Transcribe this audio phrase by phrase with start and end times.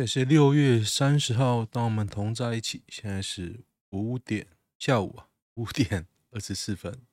[0.00, 2.82] 这是六月三十号，当我们同在一起。
[2.88, 4.46] 现在是五点
[4.78, 7.06] 下午啊，五点二十四分。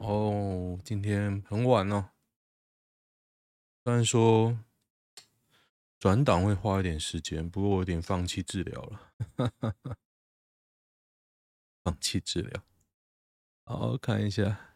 [0.00, 2.10] 哦，今天很晚哦。
[3.84, 4.58] 虽然说
[6.00, 9.12] 转档会花一点时间，不过我有点放弃治疗了。
[11.84, 12.64] 放弃治疗。
[13.62, 14.74] 好，看一下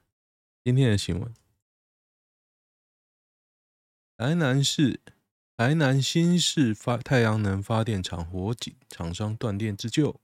[0.63, 1.35] 今天的新闻。
[4.17, 5.01] 台南市。
[5.57, 10.21] 台南新市发太阳能发电厂火警，厂商断电自救。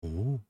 [0.00, 0.40] 哦，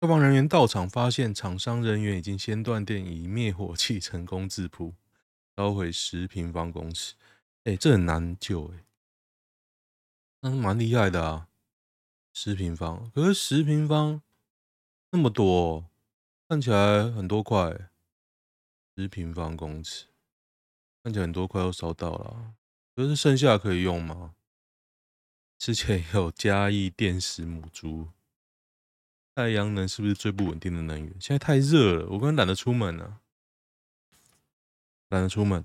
[0.00, 4.94] 消防人员到场发现，厂商人员已经先断电，以灭火器成功自扑，
[5.56, 7.14] 烧毁十平方公尺。
[7.62, 8.84] 哎，这很难救哎，
[10.40, 11.46] 那蛮厉害的啊，
[12.32, 14.20] 十平方，可是十平方
[15.12, 15.88] 那么多，
[16.48, 17.86] 看起来很多块。
[18.96, 20.06] 十平方公尺，
[21.02, 22.54] 看起来很多快要烧到了，
[22.94, 24.34] 可是剩下可以用吗？
[25.56, 28.08] 之前有嘉义电石母猪，
[29.34, 31.12] 太阳能是不是最不稳定的能源？
[31.20, 33.20] 现在太热了，我根本懒得出门了，
[35.08, 35.64] 懒得出门，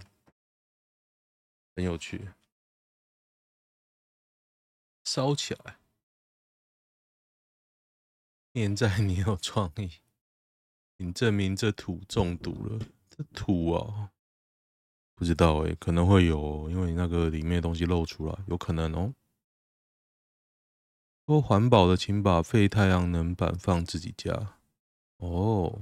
[1.75, 2.29] 很有趣，
[5.03, 5.77] 烧起来，
[8.51, 9.91] 念在你有创意，
[10.97, 12.85] 请证明这土中毒了。
[13.17, 14.11] 这土啊，
[15.15, 19.13] 不知道哎、可能会有，因为那个里面的东西露出来，有可能哦。
[21.25, 24.57] 说环保的，请把废太阳能板放自己家
[25.17, 25.81] 哦。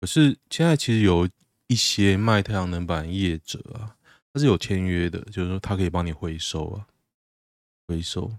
[0.00, 1.28] 可是现在其实有
[1.68, 3.96] 一些卖太阳能板业者啊，
[4.32, 6.86] 他是有签约的，就是说他可以帮你回收啊，
[7.86, 8.30] 回收。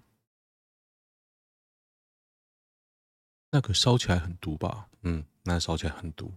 [3.51, 4.89] 那个烧起来很毒吧？
[5.01, 6.31] 嗯，那烧起来，很毒。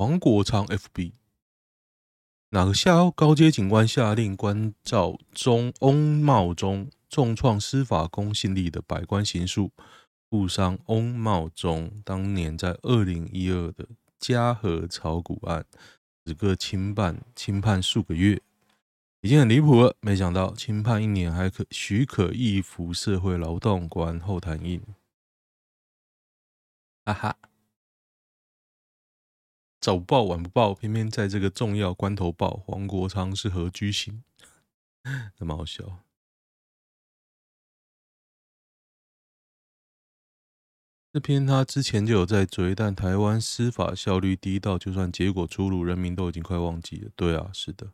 [0.00, 1.12] 黄国昌 FB
[2.48, 9.70] 哪个下高阶警官下令关照中翁茂忠重创司法公信力的百官行诉，
[10.30, 13.86] 误伤翁茂忠当年在二零一二的
[14.18, 15.66] 嘉禾炒股案，
[16.24, 18.40] 只个轻判轻判数个月，
[19.20, 19.94] 已经很离谱了。
[20.00, 24.80] 没想到轻判一年还可许可易服社会劳动关后谈印，
[27.04, 27.49] 哈哈。
[29.80, 32.62] 早不报晚不报，偏偏在这个重要关头报。
[32.66, 34.22] 黄国昌是何居心？
[35.38, 36.00] 那么好笑。
[41.12, 47.10] 这篇他之前就有在追，但台湾司法效率低到，就算结果出炉，人民都已经快忘记了。
[47.16, 47.90] 对啊，是的，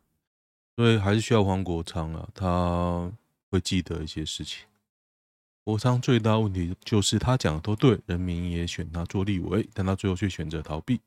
[0.75, 3.11] 所以还是需要黄国昌啊，他
[3.49, 4.67] 会记得一些事情。
[5.63, 10.99] 国昌最大问题就是他讲的都对，人民也选他做立委，但他最后却选择逃避。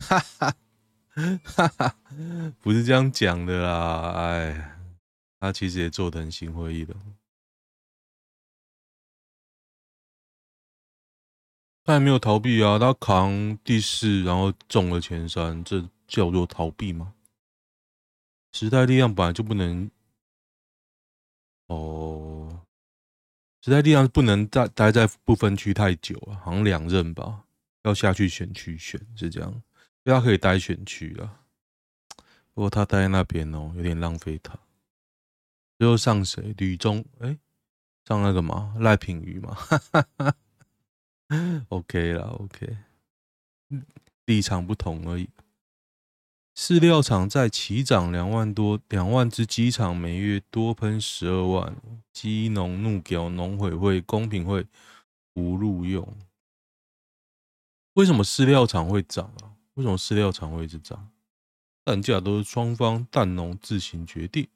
[0.00, 0.56] 哈哈，
[1.44, 1.96] 哈哈，
[2.60, 4.12] 不是这样讲的啦！
[4.16, 4.78] 哎，
[5.38, 6.96] 他其实也做得很心灰意冷。
[11.84, 17.14] 他也没有逃避啊，他扛第四，然后中了前三，这叫做逃避吗？
[18.52, 19.90] 时代力量本来就不能，
[21.66, 22.66] 哦，
[23.62, 27.44] 时代力量不能待待在不分区太久啊，好像两任吧，
[27.82, 29.62] 要下去选区选，是这样。
[30.10, 31.40] 他可以待选区啊，
[32.52, 34.58] 不过他待在那边哦，有点浪费他。
[35.78, 36.54] 最后上谁？
[36.58, 37.04] 吕中？
[37.20, 37.38] 哎、
[38.04, 39.54] 上那个嘛，赖品妤嘛。
[39.54, 40.34] 哈哈哈。
[41.68, 42.76] OK 啦，OK，
[44.26, 45.30] 立场不同而已。
[46.56, 51.76] 饲料厂在齐涨两万多，两万只鸡场每月多喷十二万，
[52.12, 54.66] 鸡农怒屌农委会、公平会
[55.32, 56.16] 不录用。
[57.94, 59.49] 为什么饲料厂会涨啊？
[59.80, 61.10] 为什么饲料厂会一直涨？
[61.84, 64.46] 蛋价都是双方蛋农自行决定。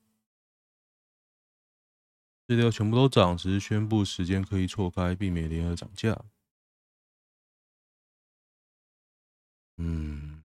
[2.46, 6.26] 饲料全部都涨，只是宣布时间可以错开，避免联合涨价。
[9.78, 10.44] 嗯，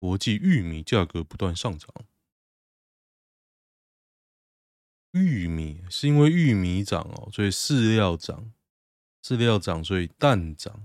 [0.00, 1.88] 国际玉米价格不断上涨。
[5.12, 8.52] 玉米是因为玉米涨哦，所以饲料涨，
[9.22, 10.84] 饲料涨，所以蛋涨。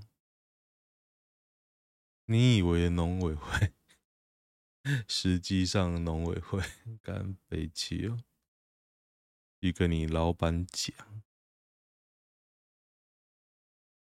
[2.26, 3.74] 你以为农委会，
[5.08, 6.60] 实际上农委会
[7.02, 8.20] 干废气哦。
[9.62, 10.96] 去跟你老板讲，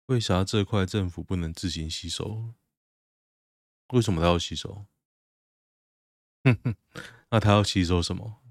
[0.07, 2.55] 为啥这块政府不能自行吸收？
[3.93, 4.87] 为什么他要吸收？
[6.43, 6.77] 哼哼，
[7.31, 8.43] 那他要吸收什么？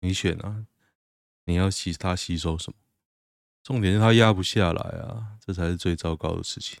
[0.00, 0.66] 你选啊，
[1.44, 2.78] 你要吸他吸收什么？
[3.62, 6.80] 重点是他压不下来啊，这才是最糟糕的事情。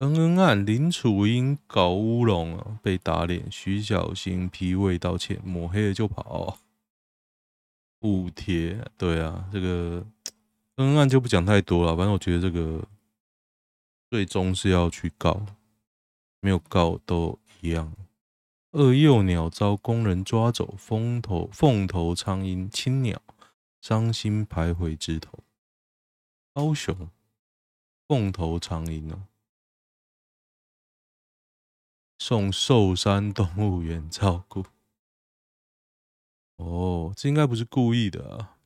[0.00, 6.58] 恩恩案，林楚英搞乌龙啊，被打脸，徐小新批位道歉，抹黑了就跑。
[7.98, 10.06] 补贴，对啊，这个
[10.74, 12.86] 恩 恩案就不讲太多了，反正我觉得这个
[14.10, 15.46] 最终是要去告，
[16.40, 17.90] 没有告都一样。
[18.72, 23.18] 二幼鸟遭工人抓走，凤头凤头苍蝇，青鸟，
[23.80, 25.38] 伤心徘徊枝头。
[26.52, 27.08] 高雄
[28.06, 29.22] 凤头苍蝇哦。
[32.18, 34.66] 送寿山动物园照顾。
[36.56, 38.58] 哦，这应该不是故意的啊。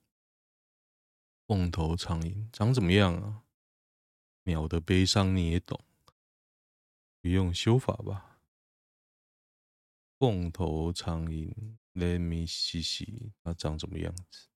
[1.46, 3.42] 凤头苍鹰长怎么样啊？
[4.44, 5.84] 鸟的悲伤你也懂，
[7.20, 8.40] 不用修法吧？
[10.18, 14.48] 凤头苍鹰，Let me see see，它长什么样子？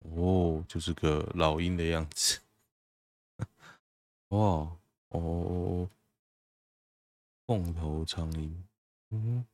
[0.00, 2.40] 哦，就是个老鹰的样子。
[4.28, 4.76] 哇
[5.08, 5.88] 哦，
[7.46, 8.64] 凤头苍鹰，
[9.10, 9.46] 嗯，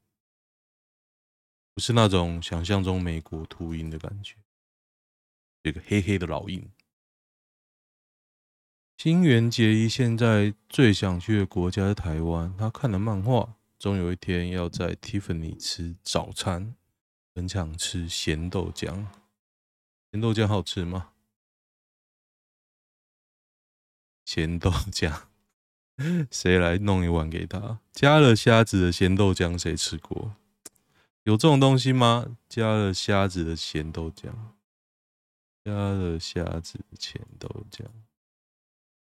[1.75, 4.37] 不是那种想象中美国秃鹰的感觉，
[5.63, 6.71] 这个黑黑的老鹰。
[8.97, 16.75] 新垣结衣现在最想去的国家是台湾，他看了漫画，终有一天要在 Tiffany 吃早餐，
[17.35, 19.07] 很想吃咸豆浆。
[20.11, 21.14] 咸豆浆好吃吗？
[24.27, 25.25] 咸豆浆，
[26.31, 27.81] 谁来弄一碗给他？
[27.93, 30.35] 加了虾子的咸豆浆，谁吃过？
[31.25, 32.37] 有这种东西吗？
[32.49, 34.33] 加了虾子的咸豆浆，
[35.65, 37.87] 加了虾子的咸豆浆，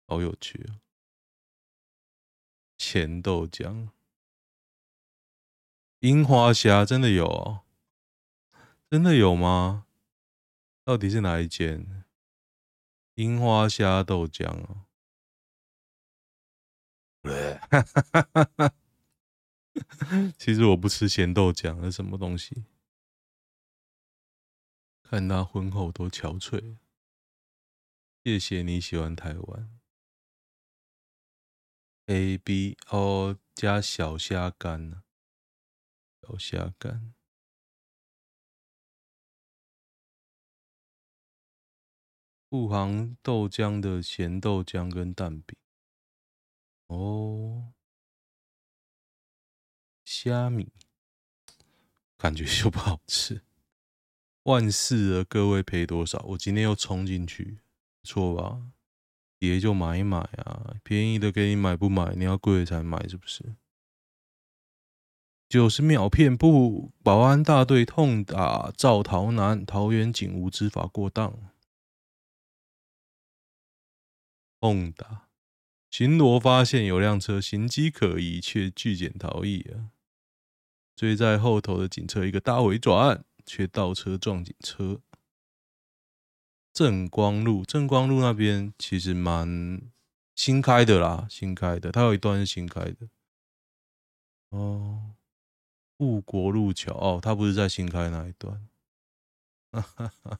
[0.07, 0.79] 好有趣啊！
[2.77, 3.89] 咸豆浆，
[5.99, 7.61] 樱花虾真的有哦？
[8.89, 9.85] 真的有吗？
[10.83, 12.03] 到底是哪一间？
[13.15, 14.85] 樱花虾豆浆哦。
[17.29, 17.59] 对，
[20.39, 22.65] 其实我不吃咸豆浆，那什么东西？
[25.03, 26.77] 看他婚后都憔悴。
[28.23, 29.79] 谢谢你喜欢台湾。
[32.07, 35.03] A B O 加小虾干呢？
[36.23, 37.13] 小虾干。
[42.49, 45.55] 富含豆浆的咸豆浆跟蛋饼。
[46.89, 47.71] 哦，
[50.03, 50.71] 虾米
[52.17, 53.43] 感觉就不好吃。
[54.43, 56.19] 万事的各位赔多少？
[56.29, 57.59] 我今天又冲进去，
[58.03, 58.71] 错吧？
[59.37, 62.15] 跌就买一买啊，便宜的给你买不买？
[62.15, 63.55] 你要贵的才买是不是？
[65.47, 71.53] 九十秒骗步，保安大队痛打赵桃男，桃园警务执法过当，
[74.59, 75.28] 痛打。
[75.89, 79.91] 巡逻发现有辆车行迹可疑，却拒检逃逸啊！
[80.95, 85.01] 追在后头的警车一个大回转，却倒车撞警车。
[86.71, 89.81] 正光路，正光路那边其实蛮
[90.35, 93.09] 新开的啦，新开的，它有一段是新开的。
[94.49, 95.15] 哦，
[95.97, 98.67] 富国路桥哦，它不是在新开那一段。
[99.71, 100.39] 哈哈哈，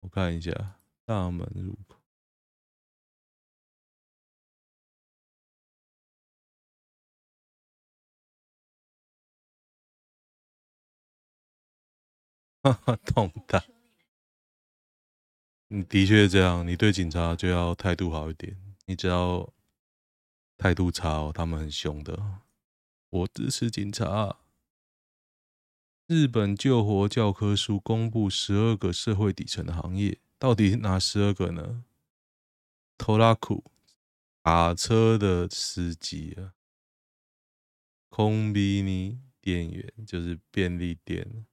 [0.00, 1.99] 我看一下大门入口。
[13.14, 13.62] 懂的。
[15.68, 18.56] 你的确这样，你对警察就要态度好一点。
[18.86, 19.52] 你只要
[20.58, 22.40] 态度差哦，他们很凶的。
[23.10, 24.36] 我支持警察。
[26.06, 31.84] 日本救活教科书公布十二个社会底层的行业，到底哪十二个呢？
[32.98, 33.64] 拖拉库、
[34.42, 36.52] 卡车的司机啊，
[38.10, 41.46] 空比尼店员就是便利店。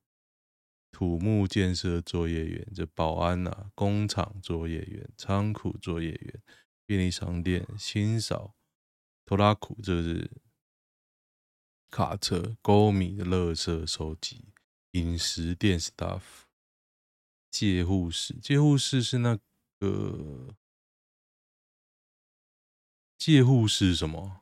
[0.91, 6.41] 土木建设作业员，这保安啊，工厂作业员，仓库作业员，
[6.85, 8.55] 便利商店清扫，
[9.25, 10.31] 拖拉库这是
[11.91, 14.53] 卡车，沟米的垃圾收集，
[14.91, 16.21] 饮食店 staff，
[17.51, 19.37] 介护室，介护室是那
[19.79, 20.55] 个
[23.17, 24.41] 介护室什么？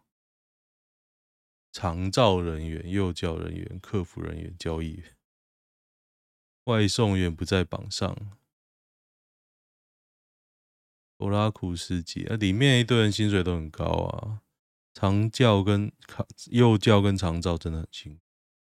[1.71, 5.14] 常照人员、幼教人员、客服人员、交易员。
[6.65, 8.15] 外送员不在榜上，
[11.17, 14.41] 拖拉库司机啊，里面一堆人薪水都很高啊。
[14.93, 15.91] 长教跟
[16.51, 18.19] 幼教跟长照真的很轻，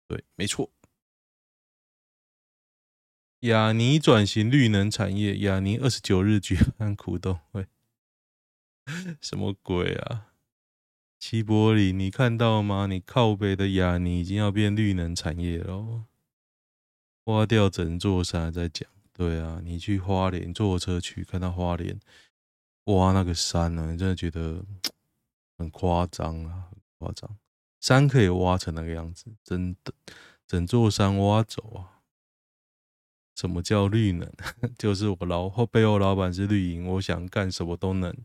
[0.08, 0.72] 对，没错。
[3.42, 7.68] 亚尼转型绿能产业，亚尼二十九日举办股东会，
[9.22, 10.34] 什么鬼啊？
[11.20, 12.88] 齐柏林，你看到吗？
[12.88, 16.06] 你靠北的亚尼已经要变绿能产业了，
[17.26, 18.90] 挖掉整座山还在讲。
[19.14, 22.00] 对啊，你去花莲坐车去，看到花莲
[22.86, 24.66] 挖那个山呢，你真的觉得
[25.58, 27.38] 很夸张啊，很夸张。
[27.80, 29.94] 山可以挖成那个样子，真的，
[30.48, 32.02] 整座山挖走啊。
[33.36, 34.32] 什么叫绿能？
[34.78, 38.16] 就是我老后背后老板是绿营，我想干什么都能。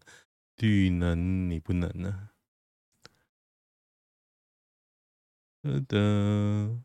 [0.56, 2.30] 绿能你不能呢？
[5.62, 6.78] 好的，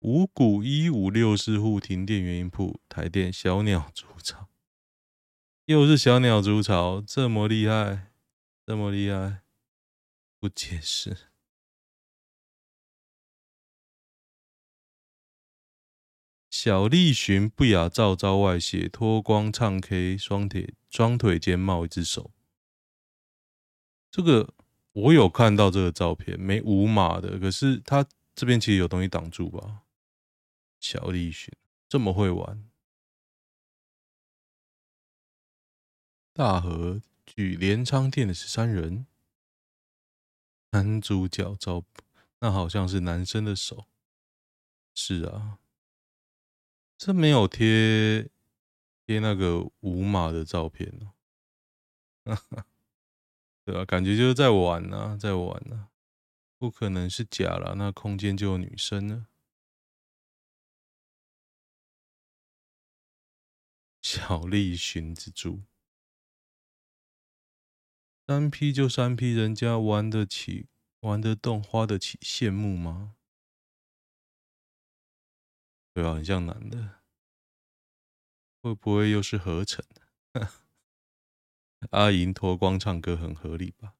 [0.00, 4.48] 五股一五六四户停电原因铺台电小鸟筑巢，
[5.66, 8.10] 又是小鸟筑巢，这么厉害，
[8.64, 9.42] 这么厉害，
[10.38, 11.16] 不解释。
[16.50, 22.32] 小栗旬不雅照遭外泄，脱光唱 K，双腿双腿间冒一只手。
[24.10, 24.54] 这个
[24.92, 29.82] 我有看到这个照片，没五码的，可是他这边其实有东西挡住吧？
[30.80, 31.54] 小栗旬
[31.88, 32.68] 这么会玩，
[36.32, 39.06] 大河剧镰仓殿的十三人，
[40.70, 41.84] 男主角照，
[42.38, 43.86] 那好像是男生的手，
[44.94, 45.58] 是啊。
[46.96, 48.30] 这没有贴
[49.06, 50.92] 贴那个无码的照片
[52.24, 52.36] 哦，
[53.64, 53.84] 对吧？
[53.84, 55.88] 感觉就是在玩呢，在玩呢，
[56.58, 57.74] 不可能是假了。
[57.76, 59.26] 那空间就有女生呢。
[64.02, 65.62] 小栗旬之助，
[68.26, 70.68] 三 P 就三 P，人家玩得起，
[71.00, 73.16] 玩得动，花得起，羡慕吗？
[75.92, 77.02] 对啊，很像男的，
[78.62, 79.84] 会不会又是合成？
[81.90, 83.94] 阿银脱光唱歌很合理吧？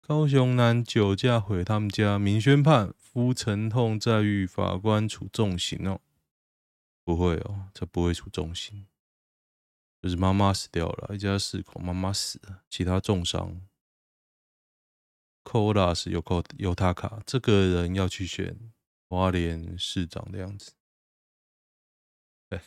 [0.00, 6.00] 高雄男酒驾毁他们家，民宣判夫沉痛再遇，法官处重刑哦。
[7.08, 8.86] 不会哦，这不会出重刑，
[10.02, 13.66] 就是妈妈死掉了，一家四口，妈妈死了，其他重伤。
[15.42, 18.74] Kolas 是有扣有他卡，这个人要去选。
[19.08, 20.72] 花莲市长的样子，
[22.50, 22.62] 哎，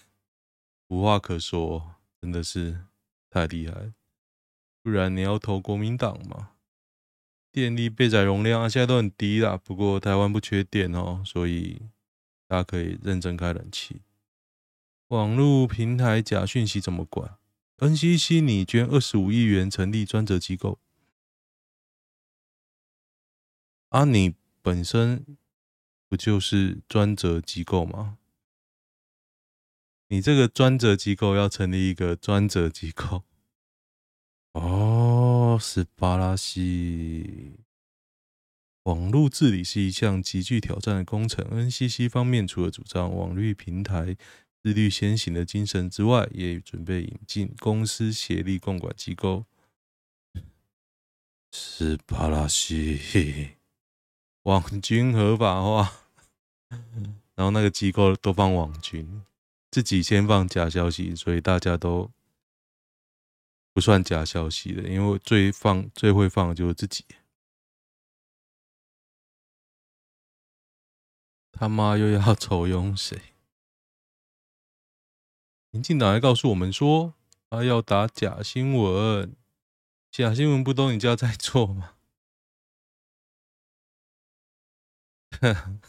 [0.87, 2.85] 无话可说，真的是
[3.29, 3.93] 太厉害。
[4.81, 6.53] 不然你要投国民党吗？
[7.51, 11.91] 电力备载容量啊现在都很低啦，不过台湾不缺电哦，所以
[12.47, 14.01] 大家可以认真开冷气。
[15.11, 17.37] 网络平台假讯息怎么管
[17.79, 20.79] ？NCC 拟捐二十五亿元成立专责机构。
[23.89, 25.37] 啊，你本身。
[26.07, 28.17] 不就是专责机构吗？
[30.09, 33.23] 你这个专责机构要成立一个专责机构
[34.51, 37.61] 哦，是巴拉西。
[38.83, 41.45] 网络治理是一项极具挑战的工程。
[41.45, 44.17] NCC 方面除了主张网络平台
[44.63, 49.45] 自律先行的精神之外，也准备引进公司协力共管机构。
[51.51, 53.57] 是巴拉西，
[54.43, 56.03] 网军合法化。
[57.35, 59.23] 然后那个机构都放网军，
[59.71, 62.11] 自己先放假消息，所以大家都
[63.73, 67.03] 不算假消息的，因为最放最会放的就是自己。
[71.51, 73.30] 他妈又要 抽佣谁？
[75.71, 77.13] 民进党还告诉我们说，
[77.49, 79.35] 他要打假新闻，
[80.11, 81.95] 假新闻不都你家在做吗？
[85.39, 85.79] 哈哈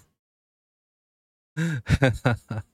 [2.48, 2.64] 哈！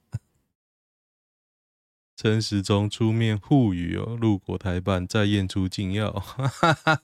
[2.15, 7.01] 陈时中出面护语哦，入国台办再验出禁药，哈哈！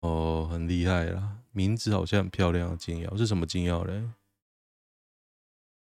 [0.00, 4.10] 哦，很厉害啦，名字好像很漂亮禁药是什么禁药嘞？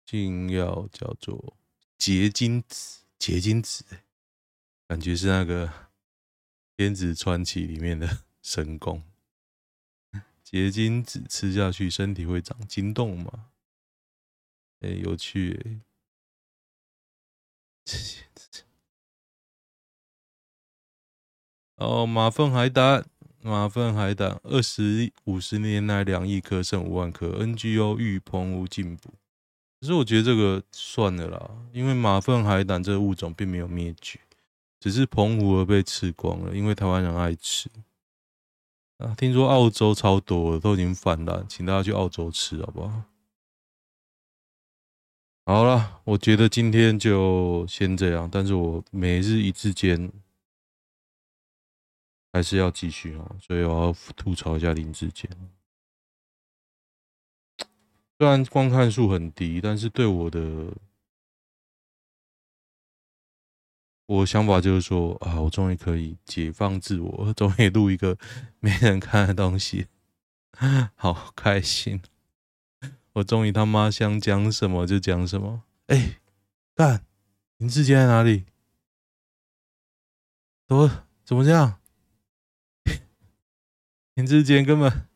[0.05, 1.57] 禁药叫做
[1.97, 3.85] 结晶子，结晶子，
[4.87, 5.67] 感觉是那个
[6.75, 9.03] 《天子传奇》里面的 神功。
[10.43, 13.51] 结晶子吃下去，身体会长晶洞吗？
[14.79, 15.81] 哎、有趣、
[21.75, 23.07] 哦，马粪海胆，
[23.43, 27.45] 马粪海胆，二十五十年来两亿颗，剩五万颗。
[27.45, 29.13] NGO 欲澎湖禁捕，
[29.81, 34.19] 可是我觉得这个算了啦，因为马粪海胆这个物种并没有灭绝，
[34.79, 37.67] 只是澎湖而被吃光了，因为台湾人爱吃。
[38.97, 43.03] 啊，听说澳洲超多，都已经泛滥，请大家去澳洲吃好不好？
[45.47, 50.11] 好了，我觉得今天就先这样，但是我每日一字间
[52.31, 55.27] 还是要继续哦，所以我要吐槽一下林志坚。
[58.21, 60.77] 虽然观看数很低，但是对我的
[64.05, 68.15] 我想法就是说啊，我终于可以解放自我，终于录一个
[68.59, 69.87] 没人看的东西，
[70.93, 71.99] 好开心。
[73.13, 75.63] 我终于他妈想讲什么就讲什么。
[75.87, 76.21] 哎、欸，
[76.75, 77.03] 干，
[77.57, 78.45] 林志坚在哪里？
[80.67, 81.81] 怎么怎么这样？
[84.13, 85.09] 林志坚根本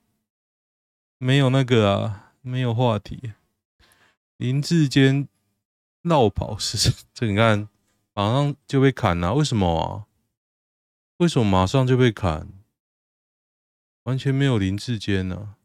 [1.20, 3.34] 没有那个啊，没有话题。
[4.38, 5.28] 林志坚
[6.02, 7.68] 落跑是 这，你看
[8.14, 10.06] 马上就被砍了，为什么啊？
[11.18, 12.64] 为什么马上就被砍？
[14.04, 15.56] 完全没有林志坚呢？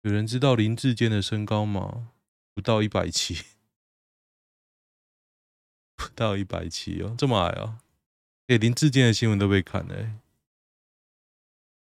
[0.00, 2.12] 有人知道林志坚的身高吗？
[2.54, 3.44] 不到一百七，
[5.94, 7.82] 不到一百七哦，这么矮啊！
[8.46, 10.18] 哎，林志坚的新闻都被砍了，欸，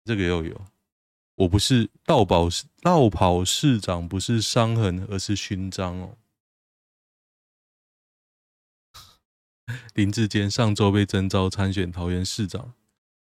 [0.08, 0.60] 这个又有。
[1.36, 2.48] 我不是盗跑
[2.80, 6.16] 盗跑市长，不是伤痕，而是勋章哦。
[9.94, 12.72] 林志坚上周被征召参选桃园市长。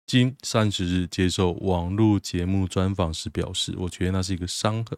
[0.05, 4.97] 今三十日接受网络节目专访时表示：“我觉得那是一个伤痕，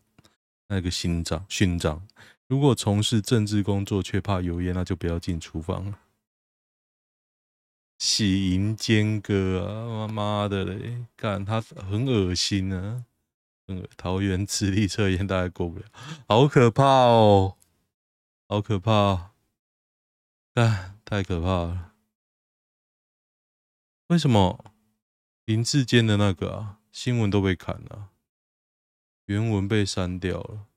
[0.67, 2.05] 那个勋章勋章。
[2.47, 5.99] 如果从事政治工作却怕油烟，那就不要进厨房了。”
[7.97, 13.05] 喜迎坚哥啊，妈的嘞，干他很恶心啊！
[13.67, 15.85] 嗯，桃园磁力测验大概过不了，
[16.27, 17.57] 好可怕哦，
[18.47, 19.31] 好可怕！
[20.53, 21.93] 干，太可怕了，
[24.07, 24.73] 为什么？
[25.45, 28.09] 林志坚的那个啊，新闻都被砍了，
[29.25, 30.67] 原文被删掉了。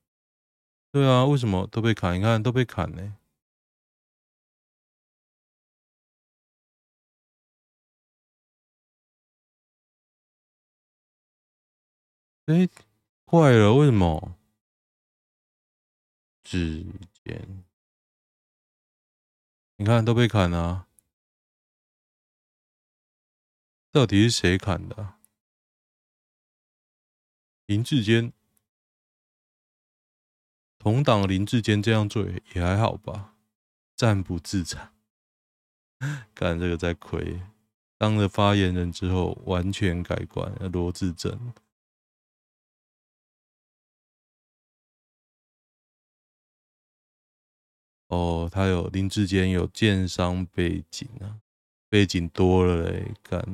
[0.90, 2.18] 对啊，为什么都被砍？
[2.18, 3.16] 你看都被砍呢。
[12.50, 12.68] 哎，
[13.26, 14.36] 坏了，为什么？
[16.42, 16.84] 志
[17.22, 17.64] 坚，
[19.76, 20.88] 你看都被砍了。
[23.92, 25.14] 到底是谁砍的？
[27.66, 28.32] 林志坚，
[30.76, 33.36] 同党林志坚这样做也还好吧？
[33.94, 34.92] 暂不自残，
[36.34, 37.40] 干这个在亏。
[37.96, 40.52] 当了发言人之后，完全改观。
[40.72, 41.52] 罗志正，
[48.10, 51.40] 哦，他有林志坚有建商背景啊。
[51.88, 53.44] 背景多了嘞，干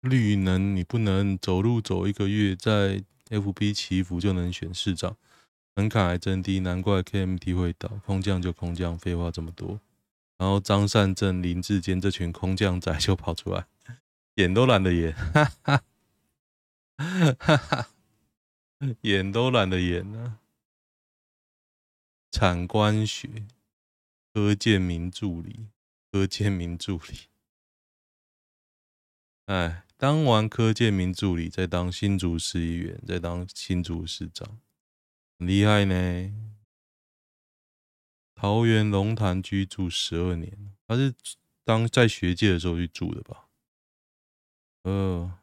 [0.00, 5.16] 绿能你不能走路走一个月，在 FB 祈福就能选市长，
[5.76, 9.80] 门槛还真低，难怪 KMT 会倒，空降就空降，废话这么多。
[10.38, 13.66] 然后张善政、林志坚这群空降仔就跑出来，
[14.34, 15.84] 演都懒得演，哈哈
[16.96, 17.88] 哈哈，
[19.02, 20.38] 演都懒得演呢、
[22.30, 23.46] 产官学。
[24.34, 25.68] 柯建铭助理，
[26.12, 27.26] 柯建铭助理，
[29.46, 34.60] 哎，当完柯建铭助理，再当新竹市议员，再当新竹市长，
[35.38, 36.32] 很厉害呢。
[38.36, 41.12] 桃园龙潭居住十二年，他是
[41.64, 43.48] 当在学界的时候去住的吧？
[44.82, 45.40] 呃，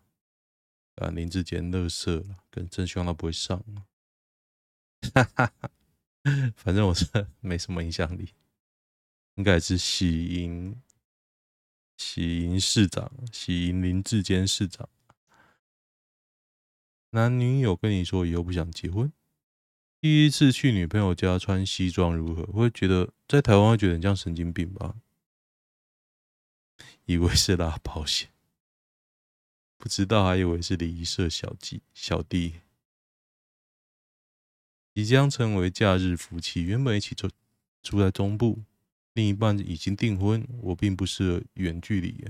[0.95, 3.61] 啊，林志坚乐色了，跟真希望他不会上。
[5.13, 5.69] 哈哈哈，
[6.55, 7.05] 反正我是
[7.39, 8.33] 没什么影响力。
[9.35, 10.81] 应该是喜迎，
[11.97, 14.89] 喜迎市长，喜迎林志坚市长。
[17.11, 19.11] 男女友跟你说以后不想结婚，
[19.99, 22.43] 第一次去女朋友家穿西装如何？
[22.51, 24.95] 会觉得在台湾会觉得你像神经病吧？
[27.05, 28.31] 以为是拉保险，
[29.77, 32.61] 不知道还以为是礼仪社小弟小弟。
[34.95, 37.29] 即将成为假日夫妻，原本一起住
[37.83, 38.63] 住在中部。
[39.11, 42.25] 另一半已经订婚，我并不适合远距离。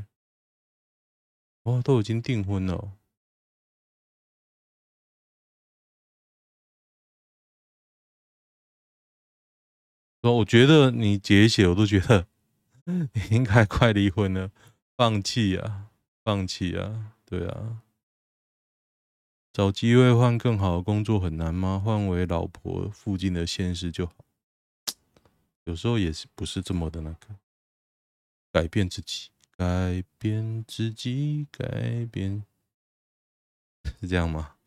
[1.61, 2.93] 哦，都已经订婚了。
[10.21, 12.25] 哦，我觉得你节写，我都觉得
[12.85, 14.49] 你应该快离婚了，
[14.97, 15.91] 放弃啊，
[16.23, 17.83] 放弃啊，对啊。
[19.55, 21.81] 找机会换更好的工作很难吗？
[21.81, 24.13] 换为老婆附近的现实就好。
[25.63, 27.37] 有时候也是不是这么的那个，
[28.51, 32.43] 改变自己，改变自己，改变，
[34.01, 34.57] 是这样吗？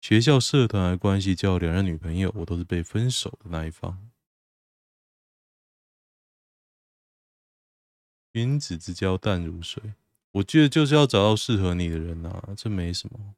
[0.00, 4.10] 学校社团的关系交两任女朋友，我都是被分手的那一方。
[8.32, 9.92] 君子之交淡如水，
[10.30, 13.34] 我觉得就是要找到适合你的人啊，这没什么。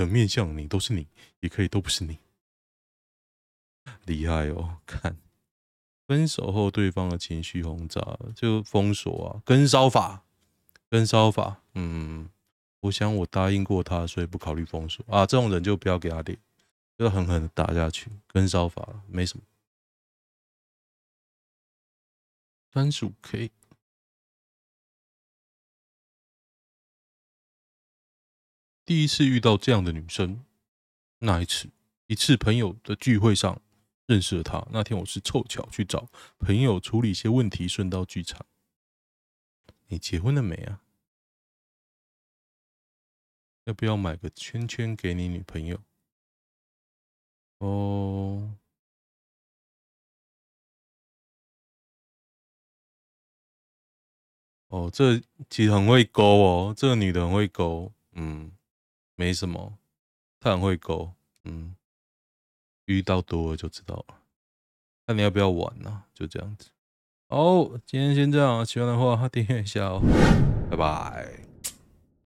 [0.00, 1.06] 每个面向你都是你，
[1.40, 2.18] 也可以都不是你。
[4.06, 4.78] 厉害哦！
[4.86, 5.18] 看
[6.06, 10.24] 分手后对方的情绪轰炸，就封锁啊，跟骚法，
[10.88, 12.30] 跟骚法，嗯。
[12.80, 15.26] 我想我答应过他，所以不考虑封锁啊。
[15.26, 16.38] 这种人就不要给他脸，
[16.96, 19.44] 就狠狠的打下去，跟骚法了，没什么。
[22.72, 23.50] 三十五 K，
[28.90, 30.44] 第一次遇到这样的女生，
[31.20, 31.70] 那一次？
[32.08, 33.62] 一次朋友的聚会上
[34.06, 34.66] 认识了她。
[34.72, 36.08] 那天我是凑巧去找
[36.40, 38.44] 朋友处理一些问题，顺道聚餐。
[39.86, 40.82] 你结婚了没啊？
[43.62, 45.80] 要不要买个圈圈给你女朋友？
[47.58, 48.56] 哦，
[54.66, 58.50] 哦，这其实很会勾哦，这个女的很会勾，嗯，
[59.20, 59.76] 没什么，
[60.40, 61.12] 他很会勾，
[61.44, 61.76] 嗯，
[62.86, 64.14] 遇到多了就知道了。
[65.06, 66.04] 那你要不要玩呢？
[66.14, 66.70] 就这样子。
[67.28, 70.00] 好，今天先这样，喜欢的话订阅一下哦，
[70.70, 71.39] 拜拜。